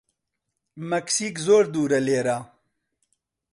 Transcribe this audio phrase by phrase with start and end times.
[0.89, 2.37] مەکسیک زۆر دوورە لێرە.